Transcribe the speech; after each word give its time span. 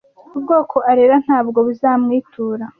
ubwoko 0.37 0.75
arera 0.91 1.15
ntabwo 1.25 1.57
buzamwitura 1.67 2.65